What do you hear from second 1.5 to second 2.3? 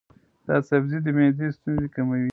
ستونزې کموي.